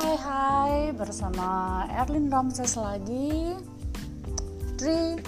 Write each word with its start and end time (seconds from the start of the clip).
Hai 0.00 0.16
hai 0.16 0.76
bersama 0.96 1.84
Erlin 1.92 2.32
Ramses 2.32 2.72
lagi. 2.72 3.52
3, 4.80 5.20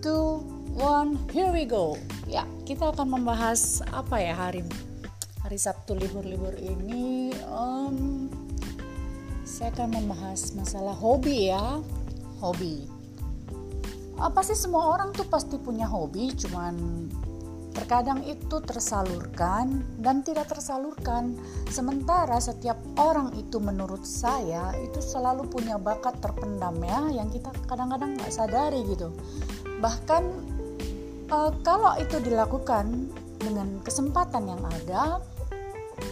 2, 0.00 0.80
1 0.80 1.28
here 1.28 1.52
we 1.52 1.68
go. 1.68 2.00
Ya 2.24 2.48
kita 2.64 2.88
akan 2.88 3.20
membahas 3.20 3.84
apa 3.92 4.16
ya 4.16 4.32
hari 4.32 4.64
hari 5.44 5.60
Sabtu 5.60 5.92
libur-libur 6.00 6.56
ini? 6.56 7.36
Um, 7.52 8.32
Saya 9.44 9.68
akan 9.76 9.92
membahas 9.92 10.56
masalah 10.56 10.96
hobi 10.96 11.52
ya. 11.52 11.84
Hobi. 12.40 12.88
Apa 14.16 14.40
sih 14.40 14.56
semua 14.56 14.88
orang 14.88 15.12
tuh 15.12 15.28
pasti 15.28 15.60
punya 15.60 15.84
hobi 15.84 16.32
cuman 16.32 16.72
Terkadang 17.74 18.22
itu 18.22 18.62
tersalurkan 18.62 19.82
dan 19.98 20.22
tidak 20.22 20.46
tersalurkan. 20.54 21.34
Sementara 21.66 22.38
setiap 22.38 22.78
orang 22.94 23.34
itu 23.34 23.58
menurut 23.58 24.06
saya 24.06 24.70
itu 24.78 25.02
selalu 25.02 25.50
punya 25.50 25.74
bakat 25.74 26.14
terpendam 26.22 26.78
ya 26.86 27.10
yang 27.10 27.28
kita 27.34 27.50
kadang-kadang 27.66 28.14
nggak 28.14 28.30
sadari 28.30 28.86
gitu. 28.86 29.10
Bahkan 29.82 30.22
uh, 31.34 31.50
kalau 31.66 31.98
itu 31.98 32.22
dilakukan 32.22 33.10
dengan 33.42 33.82
kesempatan 33.82 34.54
yang 34.54 34.62
ada, 34.62 35.18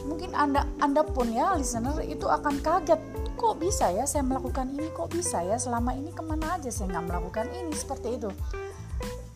mungkin 0.03 0.35
anda 0.35 0.67
anda 0.83 1.07
pun 1.07 1.31
ya 1.31 1.55
listener 1.55 2.03
itu 2.03 2.27
akan 2.27 2.59
kaget. 2.59 2.99
Kok 3.39 3.63
bisa 3.63 3.91
ya 3.95 4.03
saya 4.03 4.27
melakukan 4.27 4.75
ini? 4.75 4.91
Kok 4.91 5.15
bisa 5.15 5.47
ya 5.47 5.57
selama 5.63 5.95
ini 5.95 6.11
ke 6.11 6.27
mana 6.27 6.59
aja 6.59 6.75
saya 6.75 6.91
nggak 6.91 7.07
melakukan 7.07 7.47
ini? 7.55 7.71
Seperti 7.71 8.19
itu. 8.19 8.31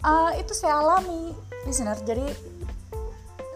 Uh, 0.02 0.30
itu 0.38 0.54
saya 0.54 0.78
alami 0.82 1.34
listener 1.66 1.98
jadi 2.06 2.24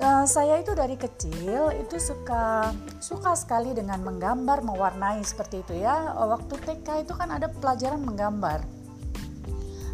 uh, 0.00 0.25
saya 0.27 0.58
itu 0.58 0.72
dari 0.72 0.97
kecil 0.97 1.70
itu 1.77 1.97
suka 2.00 2.72
suka 2.98 3.36
sekali 3.36 3.77
dengan 3.77 4.00
menggambar 4.03 4.64
mewarnai 4.64 5.22
seperti 5.22 5.62
itu 5.62 5.80
ya. 5.84 6.16
Waktu 6.16 6.55
TK 6.58 7.06
itu 7.06 7.12
kan 7.14 7.31
ada 7.31 7.47
pelajaran 7.48 8.03
menggambar. 8.03 8.64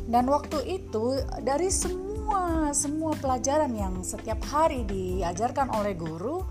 Dan 0.06 0.30
waktu 0.30 0.62
itu 0.70 1.18
dari 1.42 1.66
semua 1.66 2.70
semua 2.70 3.12
pelajaran 3.18 3.74
yang 3.74 4.06
setiap 4.06 4.38
hari 4.46 4.86
diajarkan 4.86 5.70
oleh 5.74 5.98
guru 5.98 6.46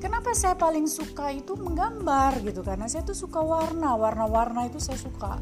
kenapa 0.00 0.32
saya 0.34 0.56
paling 0.56 0.88
suka 0.88 1.30
itu 1.30 1.54
menggambar 1.54 2.40
gitu? 2.42 2.64
Karena 2.64 2.88
saya 2.88 3.04
tuh 3.04 3.14
suka 3.14 3.38
warna 3.38 3.94
warna-warna 3.94 4.66
itu 4.66 4.80
saya 4.80 4.96
suka. 4.98 5.36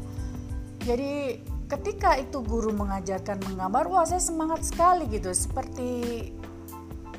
Jadi 0.83 1.39
ketika 1.71 2.19
itu 2.19 2.43
guru 2.43 2.75
mengajarkan 2.75 3.39
menggambar 3.47 3.87
wah 3.87 4.03
saya 4.03 4.19
semangat 4.19 4.67
sekali 4.67 5.07
gitu 5.07 5.31
seperti 5.31 6.27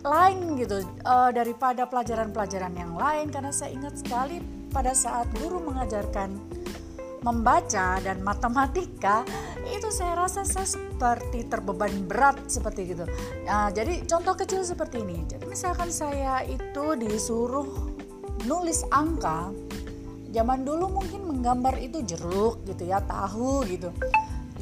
lain 0.05 0.61
gitu 0.61 0.85
uh, 1.09 1.33
daripada 1.33 1.89
pelajaran-pelajaran 1.89 2.75
yang 2.77 2.93
lain. 2.93 3.33
Karena 3.33 3.55
saya 3.55 3.73
ingat 3.73 3.97
sekali 4.03 4.45
pada 4.69 4.93
saat 4.93 5.31
guru 5.41 5.63
mengajarkan 5.63 6.37
membaca 7.23 8.03
dan 8.03 8.19
matematika 8.19 9.23
itu 9.63 9.95
saya 9.95 10.19
rasa 10.19 10.43
saya 10.43 10.67
seperti 10.67 11.47
terbeban 11.47 12.11
berat 12.11 12.35
seperti 12.51 12.93
gitu. 12.93 13.07
Nah, 13.47 13.71
jadi 13.71 14.03
contoh 14.11 14.35
kecil 14.35 14.67
seperti 14.67 15.07
ini. 15.07 15.23
Jadi 15.31 15.47
misalkan 15.47 15.89
saya 15.95 16.43
itu 16.43 16.99
disuruh 16.99 17.95
nulis 18.43 18.83
angka 18.91 19.55
zaman 20.35 20.67
dulu 20.67 20.99
mungkin 20.99 21.31
menggambar 21.31 21.79
itu 21.79 22.03
jeruk 22.03 22.65
gitu 22.67 22.91
ya 22.91 22.99
tahu 23.07 23.63
gitu 23.71 23.95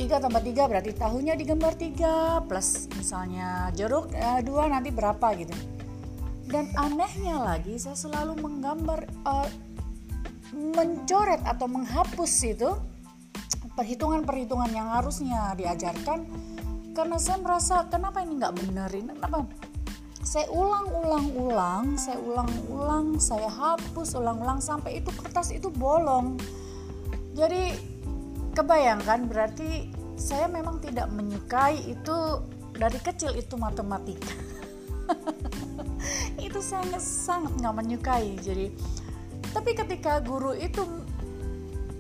3 0.01 0.17
tambah 0.17 0.41
3 0.41 0.65
berarti 0.65 0.97
tahunya 0.97 1.37
digambar 1.37 1.77
3 1.77 2.49
plus 2.49 2.89
misalnya 2.97 3.69
jeruk 3.77 4.09
eh, 4.17 4.41
2 4.41 4.49
nanti 4.73 4.89
berapa 4.89 5.37
gitu. 5.37 5.53
Dan 6.49 6.73
anehnya 6.73 7.37
lagi 7.37 7.77
saya 7.77 7.95
selalu 7.95 8.41
menggambar 8.41 9.05
uh, 9.29 9.47
mencoret 10.57 11.45
atau 11.45 11.69
menghapus 11.69 12.33
itu 12.49 12.75
perhitungan-perhitungan 13.77 14.73
yang 14.73 14.89
harusnya 14.89 15.53
diajarkan. 15.53 16.25
Karena 16.97 17.21
saya 17.21 17.39
merasa 17.39 17.85
kenapa 17.87 18.25
ini 18.25 18.41
nggak 18.41 18.57
benar 18.57 18.89
ini 18.97 19.13
kenapa? 19.15 19.45
Saya 20.25 20.49
ulang-ulang-ulang 20.49 22.01
saya 22.01 22.17
ulang-ulang 22.25 23.21
saya 23.21 23.53
hapus 23.53 24.17
ulang-ulang 24.17 24.65
sampai 24.65 25.05
itu 25.05 25.13
kertas 25.13 25.53
itu 25.53 25.69
bolong. 25.69 26.41
Jadi 27.37 27.90
kebayangkan 28.61 29.25
berarti 29.25 29.89
saya 30.21 30.45
memang 30.53 30.85
tidak 30.85 31.09
menyukai 31.09 31.81
itu 31.89 32.45
dari 32.77 33.01
kecil 33.01 33.33
itu 33.33 33.57
matematika 33.57 34.37
itu 36.47 36.61
saya 36.61 36.99
sangat 37.01 37.53
nggak 37.61 37.75
menyukai 37.77 38.37
jadi. 38.41 38.73
Tapi 39.51 39.71
ketika 39.75 40.23
guru 40.23 40.55
itu 40.55 40.87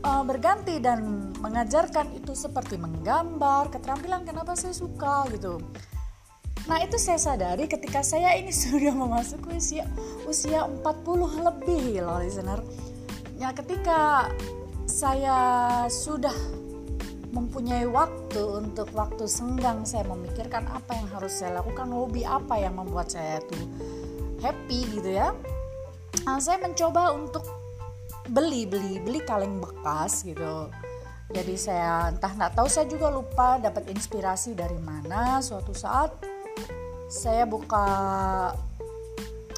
uh, 0.06 0.22
berganti 0.22 0.78
dan 0.78 1.32
mengajarkan 1.42 2.14
itu 2.14 2.32
seperti 2.32 2.78
menggambar 2.78 3.74
keterampilan 3.74 4.22
kenapa 4.22 4.54
saya 4.54 4.74
suka 4.74 5.26
gitu. 5.34 5.58
Nah 6.68 6.78
itu 6.84 7.00
saya 7.00 7.18
sadari 7.18 7.66
ketika 7.66 8.04
saya 8.04 8.36
ini 8.38 8.52
sudah 8.62 8.94
memasuki 8.94 9.58
usia 9.58 9.84
usia 10.28 10.66
40 10.66 11.46
lebih 11.46 12.04
loh 12.04 12.20
listener. 12.22 12.60
Ya 13.40 13.50
ketika 13.56 14.28
saya 15.00 15.38
sudah 15.88 16.36
mempunyai 17.32 17.88
waktu 17.88 18.42
untuk 18.60 18.92
waktu 18.92 19.24
senggang. 19.24 19.88
Saya 19.88 20.04
memikirkan 20.04 20.68
apa 20.68 20.92
yang 20.92 21.08
harus 21.16 21.40
saya 21.40 21.64
lakukan. 21.64 21.88
Hobi 21.88 22.28
apa 22.28 22.60
yang 22.60 22.76
membuat 22.76 23.08
saya 23.08 23.40
tuh 23.48 23.64
happy 24.44 25.00
gitu 25.00 25.08
ya. 25.16 25.32
Nah, 26.28 26.36
saya 26.36 26.60
mencoba 26.60 27.16
untuk 27.16 27.48
beli 28.28 28.68
beli 28.68 29.00
beli 29.00 29.24
kaleng 29.24 29.56
bekas 29.56 30.20
gitu. 30.20 30.68
Jadi 31.32 31.54
saya 31.56 32.12
entah 32.12 32.36
nggak 32.36 32.60
tahu 32.60 32.68
saya 32.68 32.84
juga 32.84 33.08
lupa 33.08 33.56
dapat 33.56 33.88
inspirasi 33.88 34.52
dari 34.52 34.76
mana. 34.84 35.40
Suatu 35.40 35.72
saat 35.72 36.12
saya 37.08 37.48
buka 37.48 37.88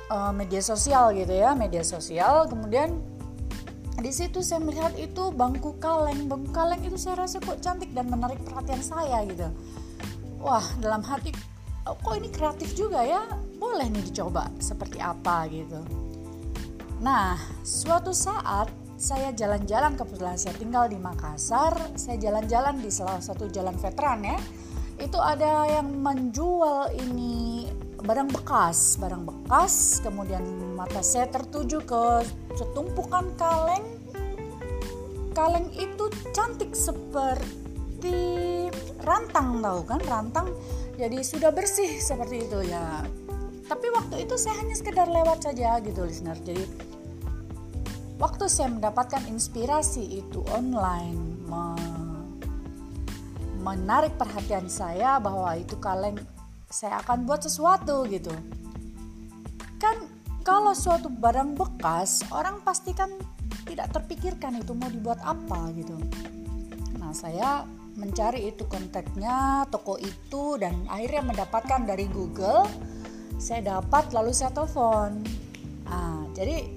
uh, 0.07 0.31
media 0.31 0.63
sosial 0.63 1.11
gitu 1.19 1.35
ya 1.35 1.51
media 1.59 1.83
sosial. 1.83 2.47
Kemudian 2.47 3.12
di 4.03 4.11
situ 4.11 4.43
saya 4.43 4.59
melihat 4.59 4.93
itu 4.99 5.31
bangku 5.31 5.79
kaleng. 5.79 6.27
Bangku 6.27 6.51
kaleng 6.51 6.83
itu 6.83 6.99
saya 6.99 7.23
rasa 7.23 7.39
kok 7.39 7.63
cantik 7.63 7.95
dan 7.95 8.11
menarik 8.11 8.43
perhatian 8.43 8.83
saya 8.83 9.23
gitu. 9.25 9.47
Wah 10.43 10.67
dalam 10.83 11.07
hati 11.07 11.31
oh, 11.87 11.95
kok 11.95 12.19
ini 12.19 12.29
kreatif 12.29 12.75
juga 12.75 13.07
ya? 13.07 13.23
Boleh 13.63 13.87
nih 13.87 14.03
dicoba 14.11 14.51
seperti 14.59 14.99
apa 14.99 15.47
gitu. 15.47 15.79
Nah 16.99 17.39
suatu 17.63 18.11
saat 18.11 18.67
saya 18.99 19.31
jalan-jalan 19.35 19.95
kebetulan 19.95 20.35
saya 20.35 20.59
tinggal 20.59 20.91
di 20.91 20.99
Makassar. 20.99 21.75
Saya 21.95 22.19
jalan-jalan 22.19 22.83
di 22.83 22.91
salah 22.91 23.23
satu 23.23 23.47
jalan 23.55 23.79
veteran 23.79 24.27
ya. 24.27 24.39
Itu 24.99 25.23
ada 25.23 25.67
yang 25.67 25.91
menjual 26.03 26.91
ini 26.99 27.71
barang 28.03 28.35
bekas 28.35 28.99
barang 28.99 29.23
bekas 29.23 30.03
kemudian 30.03 30.43
mata 30.75 30.99
saya 31.07 31.31
tertuju 31.31 31.79
ke 31.87 32.27
setumpukan 32.59 33.31
kaleng. 33.39 33.87
Kaleng 35.33 35.73
itu 35.73 36.13
cantik 36.37 36.77
seperti 36.77 38.69
rantang 39.01 39.65
tahu 39.65 39.81
kan 39.89 40.01
rantang? 40.05 40.49
Jadi 41.01 41.25
sudah 41.25 41.55
bersih 41.55 42.03
seperti 42.03 42.45
itu 42.45 42.61
ya. 42.69 43.01
Tapi 43.71 43.87
waktu 43.95 44.29
itu 44.29 44.37
saya 44.37 44.61
hanya 44.61 44.77
sekedar 44.77 45.09
lewat 45.09 45.49
saja 45.49 45.81
gitu 45.81 46.05
listener. 46.05 46.37
Jadi 46.45 46.69
waktu 48.21 48.45
saya 48.51 48.69
mendapatkan 48.69 49.25
inspirasi 49.31 50.21
itu 50.21 50.45
online 50.53 51.33
menarik 53.63 54.19
perhatian 54.19 54.67
saya 54.67 55.23
bahwa 55.23 55.55
itu 55.55 55.79
kaleng 55.79 56.19
saya 56.73 57.05
akan 57.05 57.29
buat 57.29 57.45
sesuatu 57.45 58.09
gitu. 58.09 58.33
Kan 59.77 60.09
kalau 60.43 60.73
suatu 60.73 61.13
barang 61.13 61.55
bekas 61.55 62.25
orang 62.33 62.65
pastikan 62.65 63.13
tidak 63.69 63.93
terpikirkan 63.95 64.59
itu 64.59 64.73
mau 64.73 64.89
dibuat 64.89 65.21
apa 65.23 65.71
gitu. 65.77 65.95
Nah 66.99 67.13
saya 67.13 67.69
mencari 67.93 68.49
itu 68.49 68.65
kontaknya 68.67 69.69
toko 69.69 70.01
itu 70.01 70.57
dan 70.57 70.89
akhirnya 70.89 71.23
mendapatkan 71.29 71.85
dari 71.85 72.09
Google. 72.09 72.65
Saya 73.37 73.79
dapat 73.79 74.11
lalu 74.17 74.33
saya 74.33 74.51
telepon. 74.51 75.21
Nah 75.87 76.25
jadi 76.33 76.73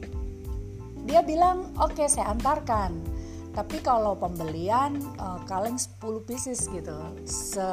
dia 1.07 1.23
bilang 1.23 1.71
oke 1.79 1.95
okay, 1.95 2.11
saya 2.11 2.35
antarkan 2.35 3.14
tapi 3.55 3.79
kalau 3.79 4.19
pembelian 4.19 4.99
uh, 5.15 5.39
kaleng 5.47 5.79
10 5.79 6.27
pieces 6.27 6.67
gitu. 6.67 6.99
Se 7.23 7.63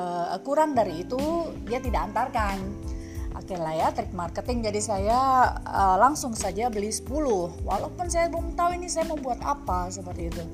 kurang 0.46 0.78
dari 0.78 1.02
itu 1.02 1.18
dia 1.66 1.82
tidak 1.82 2.14
antarkan. 2.14 2.62
Oke 3.34 3.58
lah 3.58 3.74
ya 3.74 3.90
trik 3.90 4.14
marketing. 4.14 4.62
Jadi 4.62 4.78
saya 4.78 5.50
uh, 5.66 5.98
langsung 5.98 6.38
saja 6.38 6.70
beli 6.70 6.94
10 6.94 7.10
walaupun 7.66 8.06
saya 8.06 8.30
belum 8.30 8.54
tahu 8.54 8.78
ini 8.78 8.86
saya 8.86 9.10
mau 9.10 9.18
buat 9.18 9.42
apa 9.42 9.90
seperti 9.90 10.30
itu. 10.30 10.44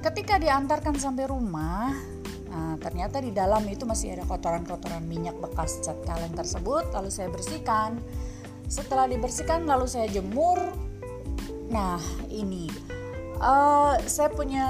Ketika 0.00 0.40
diantarkan 0.40 0.96
sampai 0.96 1.28
rumah 1.28 1.92
Nah, 2.54 2.78
ternyata 2.78 3.18
di 3.18 3.34
dalam 3.34 3.66
itu 3.66 3.82
masih 3.82 4.14
ada 4.14 4.22
kotoran-kotoran 4.30 5.02
minyak 5.02 5.34
bekas 5.42 5.82
cat 5.82 5.98
kaleng 6.06 6.38
tersebut. 6.38 6.86
Lalu 6.94 7.10
saya 7.10 7.26
bersihkan. 7.26 7.98
Setelah 8.70 9.10
dibersihkan, 9.10 9.66
lalu 9.66 9.90
saya 9.90 10.06
jemur. 10.06 10.62
Nah 11.66 11.98
ini 12.30 12.70
uh, 13.44 13.94
saya 14.08 14.32
punya 14.32 14.66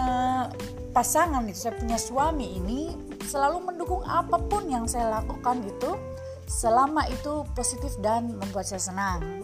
pasangan 0.91 1.47
itu 1.47 1.71
saya 1.71 1.75
punya 1.79 1.99
suami 1.99 2.59
ini 2.59 2.95
selalu 3.27 3.73
mendukung 3.73 4.03
apa 4.05 4.37
pun 4.39 4.67
yang 4.69 4.85
saya 4.91 5.23
lakukan 5.23 5.63
gitu 5.65 5.97
selama 6.45 7.09
itu 7.09 7.47
positif 7.57 7.97
dan 8.05 8.37
membuat 8.37 8.69
saya 8.69 8.83
senang. 8.83 9.43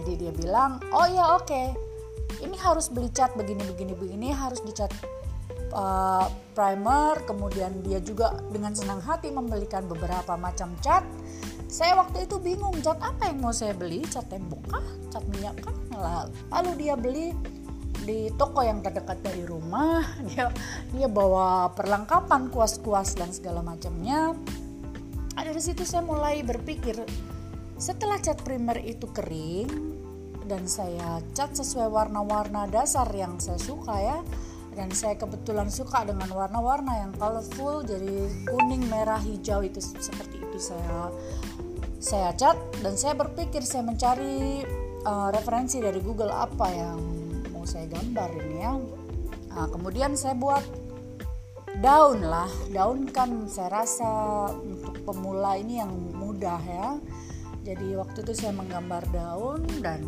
Jadi 0.00 0.12
dia 0.16 0.32
bilang 0.32 0.80
oh 0.94 1.06
ya 1.10 1.36
oke. 1.36 1.46
Okay. 1.46 1.68
ini 2.40 2.56
harus 2.56 2.88
beli 2.88 3.12
cat 3.12 3.36
begini 3.36 3.60
begini 3.68 3.92
begini 3.92 4.32
harus 4.32 4.64
dicat 4.64 4.88
uh, 5.76 6.24
primer 6.56 7.20
kemudian 7.28 7.84
dia 7.84 8.00
juga 8.00 8.32
dengan 8.48 8.72
senang 8.72 9.02
hati 9.04 9.28
membelikan 9.28 9.84
beberapa 9.84 10.40
macam 10.40 10.72
cat. 10.80 11.04
Saya 11.70 11.94
waktu 12.00 12.26
itu 12.26 12.40
bingung 12.40 12.74
cat 12.80 12.96
apa 12.98 13.30
yang 13.30 13.44
mau 13.44 13.52
saya 13.52 13.76
beli? 13.76 14.02
Cat 14.08 14.26
tembok 14.32 14.72
kah? 14.72 14.86
Cat 15.12 15.24
minyak 15.30 15.60
kah? 15.60 15.76
Lalu 16.50 16.70
dia 16.80 16.94
beli 16.96 17.36
di 18.04 18.32
toko 18.36 18.64
yang 18.64 18.80
terdekat 18.80 19.20
dari 19.20 19.44
rumah 19.44 20.04
dia 20.28 20.48
dia 20.92 21.08
bawa 21.08 21.72
perlengkapan 21.76 22.48
kuas-kuas 22.48 23.16
dan 23.16 23.30
segala 23.32 23.60
macamnya. 23.60 24.34
Dari 25.40 25.62
situ 25.62 25.82
saya 25.82 26.04
mulai 26.04 26.44
berpikir 26.44 27.00
setelah 27.80 28.20
cat 28.20 28.44
primer 28.44 28.76
itu 28.84 29.08
kering 29.08 29.72
dan 30.44 30.68
saya 30.68 31.24
cat 31.32 31.56
sesuai 31.56 31.88
warna-warna 31.88 32.68
dasar 32.68 33.08
yang 33.16 33.40
saya 33.40 33.56
suka 33.56 33.96
ya 33.96 34.18
dan 34.76 34.92
saya 34.94 35.18
kebetulan 35.18 35.66
suka 35.72 36.06
dengan 36.06 36.28
warna-warna 36.30 37.08
yang 37.08 37.12
colorful 37.16 37.82
jadi 37.82 38.30
kuning 38.46 38.84
merah 38.86 39.18
hijau 39.18 39.64
itu 39.64 39.80
seperti 39.80 40.38
itu 40.38 40.58
saya 40.60 41.10
saya 42.00 42.30
cat 42.36 42.56
dan 42.84 42.94
saya 42.94 43.16
berpikir 43.16 43.64
saya 43.64 43.84
mencari 43.84 44.64
uh, 45.04 45.28
referensi 45.32 45.82
dari 45.82 45.98
Google 46.00 46.32
apa 46.32 46.66
yang 46.70 46.98
mau 47.60 47.68
saya 47.68 47.84
gambar 47.92 48.32
ini 48.40 48.56
ya. 48.64 48.72
Nah, 49.52 49.68
kemudian 49.68 50.16
saya 50.16 50.32
buat 50.32 50.64
daun 51.84 52.24
lah. 52.24 52.48
Daun 52.72 53.04
kan 53.12 53.44
saya 53.52 53.84
rasa 53.84 54.08
untuk 54.56 55.04
pemula 55.04 55.60
ini 55.60 55.76
yang 55.76 55.92
mudah 56.16 56.56
ya. 56.56 56.96
Jadi 57.60 58.00
waktu 58.00 58.24
itu 58.24 58.32
saya 58.32 58.56
menggambar 58.56 59.04
daun 59.12 59.60
dan 59.84 60.00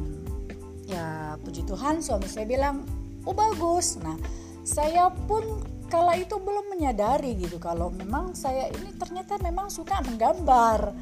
ya 0.88 1.36
puji 1.44 1.68
Tuhan 1.68 2.00
suami 2.00 2.24
saya 2.24 2.48
bilang 2.48 2.88
oh 3.28 3.36
bagus. 3.36 4.00
Nah 4.00 4.16
saya 4.64 5.12
pun 5.12 5.44
kala 5.92 6.16
itu 6.16 6.40
belum 6.40 6.72
menyadari 6.72 7.36
gitu 7.36 7.60
kalau 7.60 7.92
memang 7.92 8.32
saya 8.32 8.72
ini 8.72 8.96
ternyata 8.96 9.36
memang 9.44 9.68
suka 9.68 10.00
menggambar. 10.00 10.96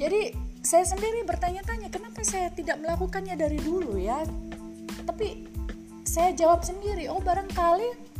Jadi 0.00 0.32
saya 0.64 0.88
sendiri 0.88 1.28
bertanya-tanya 1.28 1.92
kenapa 1.92 2.24
saya 2.24 2.48
tidak 2.48 2.80
melakukannya 2.80 3.36
dari 3.36 3.60
dulu 3.60 4.00
ya? 4.00 4.24
Tapi 5.04 5.53
saya 6.14 6.30
jawab 6.30 6.62
sendiri 6.62 7.10
oh 7.10 7.18
barangkali 7.18 8.14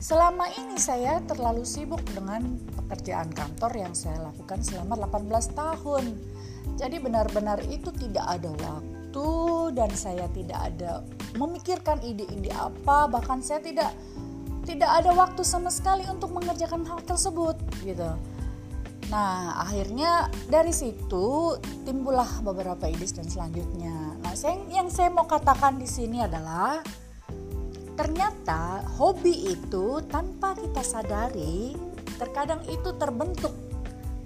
Selama 0.00 0.48
ini 0.56 0.80
saya 0.80 1.20
terlalu 1.28 1.60
sibuk 1.60 2.00
dengan 2.16 2.56
pekerjaan 2.72 3.28
kantor 3.36 3.84
yang 3.84 3.92
saya 3.92 4.32
lakukan 4.32 4.64
selama 4.64 4.96
18 4.96 5.52
tahun. 5.52 6.16
Jadi 6.80 6.96
benar-benar 7.04 7.60
itu 7.68 7.92
tidak 7.92 8.24
ada 8.24 8.48
waktu 8.48 9.28
dan 9.76 9.92
saya 9.92 10.24
tidak 10.32 10.56
ada 10.56 11.04
memikirkan 11.36 12.00
ide-ide 12.00 12.48
apa, 12.56 13.12
bahkan 13.12 13.44
saya 13.44 13.60
tidak 13.60 13.92
tidak 14.64 14.88
ada 14.88 15.12
waktu 15.12 15.44
sama 15.44 15.68
sekali 15.68 16.08
untuk 16.08 16.32
mengerjakan 16.32 16.80
hal 16.88 17.04
tersebut 17.04 17.60
gitu. 17.84 18.16
Nah, 19.12 19.60
akhirnya 19.68 20.32
dari 20.48 20.72
situ 20.72 21.60
timbullah 21.84 22.40
beberapa 22.40 22.88
ide 22.88 23.04
dan 23.12 23.28
selanjutnya. 23.28 23.99
Nah, 24.30 24.38
saya, 24.38 24.62
yang 24.70 24.86
saya 24.86 25.10
mau 25.10 25.26
katakan 25.26 25.74
di 25.74 25.90
sini 25.90 26.22
adalah 26.22 26.78
ternyata 27.98 28.86
hobi 28.94 29.58
itu 29.58 29.98
tanpa 30.06 30.54
kita 30.54 30.86
sadari 30.86 31.74
terkadang 32.14 32.62
itu 32.70 32.94
terbentuk 32.94 33.50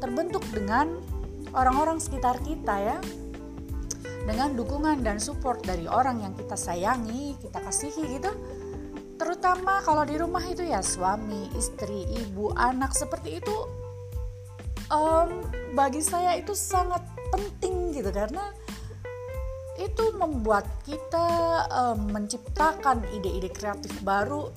terbentuk 0.05 0.45
dengan 0.53 1.01
orang-orang 1.56 2.05
sekitar 2.05 2.37
kita 2.45 2.85
ya. 2.85 3.01
Dengan 4.29 4.53
dukungan 4.53 5.01
dan 5.01 5.17
support 5.17 5.65
dari 5.65 5.89
orang 5.89 6.21
yang 6.21 6.37
kita 6.37 6.53
sayangi 6.53 7.41
kita 7.41 7.65
kasihi 7.65 8.21
gitu. 8.21 8.29
Terutama 9.17 9.81
kalau 9.89 10.05
di 10.05 10.21
rumah 10.21 10.45
itu 10.45 10.69
ya 10.69 10.85
suami 10.85 11.49
istri 11.56 12.05
ibu 12.12 12.53
anak 12.53 12.93
seperti 12.93 13.41
itu 13.41 13.56
um, 14.93 15.49
bagi 15.73 16.05
saya 16.05 16.37
itu 16.37 16.53
sangat 16.53 17.01
penting 17.33 17.97
gitu. 17.97 18.12
Karena 18.12 18.53
itu 19.75 20.15
membuat 20.15 20.67
kita 20.87 21.26
um, 21.75 22.15
menciptakan 22.15 23.03
ide-ide 23.11 23.50
kreatif 23.50 23.91
baru. 24.06 24.50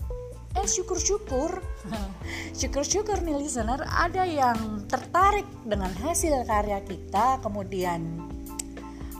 Eh 0.57 0.65
syukur-syukur. 0.65 1.61
Syukur-syukur 2.59 3.21
nih 3.21 3.37
listener. 3.37 3.81
Ada 3.85 4.25
yang 4.25 4.89
tertarik 4.89 5.45
dengan 5.65 5.93
hasil 6.01 6.45
karya 6.45 6.81
kita 6.85 7.41
kemudian 7.41 8.25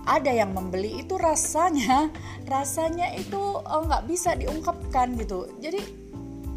ada 0.06 0.32
yang 0.34 0.54
membeli. 0.54 1.02
Itu 1.02 1.18
rasanya 1.18 2.10
rasanya 2.46 3.14
itu 3.18 3.38
oh, 3.38 3.82
nggak 3.86 4.06
bisa 4.06 4.34
diungkapkan 4.38 5.18
gitu. 5.18 5.50
Jadi 5.62 5.82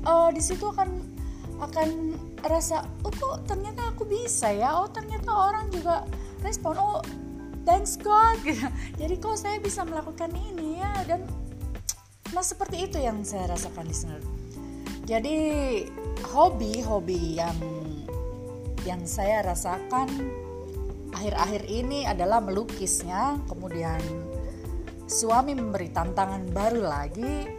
oh, 0.04 0.28
di 0.32 0.40
situ 0.40 0.68
akan 0.68 1.00
akan 1.60 2.16
rasa 2.40 2.88
oh 3.04 3.12
kok 3.12 3.44
ternyata 3.44 3.92
aku 3.92 4.08
bisa 4.08 4.48
ya? 4.48 4.80
Oh 4.80 4.88
ternyata 4.88 5.28
orang 5.28 5.68
juga 5.72 6.04
respon. 6.40 6.76
Oh 6.80 7.04
thanks 7.70 7.94
God. 8.02 8.34
Gitu. 8.46 8.66
jadi 8.98 9.14
kok 9.22 9.38
saya 9.38 9.62
bisa 9.62 9.86
melakukan 9.86 10.34
ini 10.34 10.82
ya 10.82 10.90
dan 11.06 11.22
nah 12.34 12.42
seperti 12.42 12.90
itu 12.90 12.98
yang 12.98 13.22
saya 13.22 13.54
rasakan 13.54 13.86
sana. 13.94 14.18
Jadi 15.06 15.38
hobi-hobi 16.30 17.38
yang 17.38 17.58
yang 18.86 19.02
saya 19.06 19.42
rasakan 19.42 20.06
akhir-akhir 21.14 21.62
ini 21.66 22.06
adalah 22.06 22.38
melukisnya. 22.42 23.38
Kemudian 23.50 23.98
suami 25.10 25.58
memberi 25.58 25.90
tantangan 25.90 26.46
baru 26.54 26.86
lagi 26.86 27.50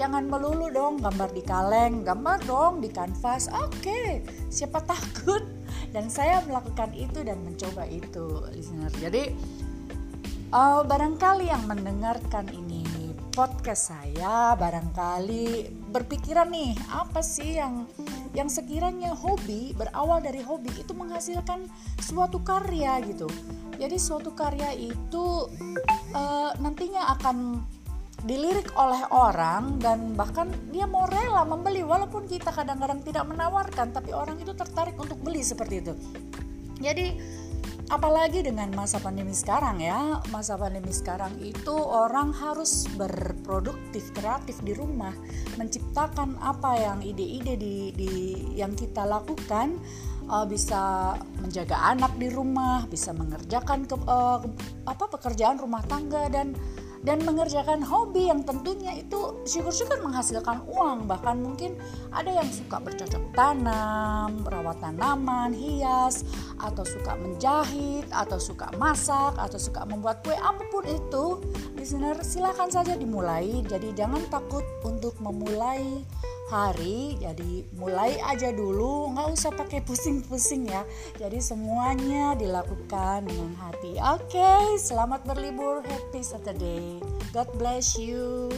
jangan 0.00 0.24
melulu 0.32 0.72
dong 0.72 0.96
gambar 0.96 1.28
di 1.36 1.44
kaleng 1.44 2.00
gambar 2.00 2.40
dong 2.48 2.80
di 2.80 2.88
kanvas. 2.88 3.52
Oke 3.52 3.68
okay, 3.84 4.08
siapa 4.48 4.80
takut? 4.80 5.44
Dan 5.92 6.08
saya 6.08 6.40
melakukan 6.48 6.96
itu 6.96 7.20
dan 7.20 7.44
mencoba 7.44 7.84
itu 7.84 8.48
listener. 8.56 8.88
Jadi 8.96 9.36
uh, 10.56 10.80
barangkali 10.88 11.52
yang 11.52 11.68
mendengarkan 11.68 12.48
ini 12.48 13.12
podcast 13.30 13.92
saya 13.92 14.56
barangkali 14.56 15.68
berpikiran 15.92 16.48
nih 16.48 16.72
apa 16.90 17.20
sih 17.20 17.60
yang 17.60 17.84
yang 18.32 18.48
sekiranya 18.48 19.12
hobi 19.12 19.76
berawal 19.76 20.22
dari 20.24 20.40
hobi 20.40 20.72
itu 20.80 20.96
menghasilkan 20.96 21.68
suatu 22.00 22.40
karya 22.40 23.04
gitu. 23.04 23.28
Jadi 23.76 24.00
suatu 24.00 24.32
karya 24.32 24.72
itu 24.80 25.44
uh, 26.16 26.50
nantinya 26.56 27.12
akan 27.20 27.60
dilirik 28.24 28.68
oleh 28.76 29.00
orang 29.08 29.80
dan 29.80 30.12
bahkan 30.12 30.52
dia 30.68 30.84
mau 30.84 31.08
rela 31.08 31.44
membeli 31.48 31.80
walaupun 31.80 32.28
kita 32.28 32.52
kadang-kadang 32.52 33.00
tidak 33.00 33.24
menawarkan 33.24 33.96
tapi 33.96 34.12
orang 34.12 34.36
itu 34.36 34.52
tertarik 34.52 34.96
untuk 35.00 35.16
beli 35.24 35.40
seperti 35.40 35.80
itu. 35.80 35.92
Jadi 36.80 37.16
apalagi 37.90 38.46
dengan 38.46 38.70
masa 38.70 39.02
pandemi 39.02 39.34
sekarang 39.34 39.82
ya 39.82 40.22
masa 40.30 40.54
pandemi 40.54 40.94
sekarang 40.94 41.34
itu 41.42 41.74
orang 41.74 42.30
harus 42.30 42.86
berproduktif 42.94 44.14
kreatif 44.14 44.62
di 44.62 44.78
rumah 44.78 45.10
menciptakan 45.58 46.38
apa 46.38 46.78
yang 46.78 46.98
ide-ide 47.02 47.58
di, 47.58 47.90
di 47.90 48.12
yang 48.54 48.78
kita 48.78 49.02
lakukan 49.02 49.74
uh, 50.30 50.46
bisa 50.46 51.18
menjaga 51.42 51.90
anak 51.90 52.14
di 52.14 52.30
rumah 52.30 52.86
bisa 52.86 53.10
mengerjakan 53.10 53.82
ke, 53.90 53.98
uh, 54.06 54.38
apa 54.86 55.04
pekerjaan 55.10 55.58
rumah 55.58 55.82
tangga 55.90 56.30
dan 56.30 56.54
dan 57.00 57.24
mengerjakan 57.24 57.80
hobi 57.80 58.28
yang 58.28 58.44
tentunya 58.44 59.00
itu 59.00 59.40
syukur-syukur 59.48 60.04
menghasilkan 60.04 60.60
uang. 60.68 61.08
Bahkan 61.08 61.36
mungkin 61.40 61.76
ada 62.12 62.28
yang 62.28 62.48
suka 62.52 62.76
bercocok 62.76 63.32
tanam 63.32 64.44
merawat 64.44 64.80
tanaman 64.84 65.56
hias 65.56 66.28
atau 66.60 66.84
suka 66.84 67.16
menjahit 67.16 68.04
atau 68.12 68.36
suka 68.36 68.68
masak 68.76 69.32
atau 69.40 69.56
suka 69.56 69.88
membuat 69.88 70.20
kue 70.20 70.36
apa 70.36 70.60
pun 70.68 70.84
itu 70.84 71.40
listener 71.76 72.20
silahkan 72.20 72.68
saja 72.68 72.96
dimulai. 72.96 73.64
Jadi 73.64 73.96
jangan 73.96 74.20
takut 74.28 74.64
untuk 74.84 75.16
memulai 75.24 76.04
hari 76.50 77.14
jadi 77.22 77.62
mulai 77.78 78.18
aja 78.26 78.50
dulu 78.50 79.14
nggak 79.14 79.30
usah 79.30 79.54
pakai 79.54 79.86
pusing-pusing 79.86 80.66
ya. 80.66 80.82
Jadi 81.14 81.38
semuanya 81.38 82.34
dilakukan 82.34 83.30
dengan 83.30 83.54
hati. 83.62 84.02
Oke 84.02 84.34
okay, 84.34 84.64
selamat 84.82 85.22
berlibur 85.30 85.86
happy 85.86 86.26
Saturday. 86.26 86.98
God 87.30 87.46
bless 87.54 87.94
you 87.94 88.50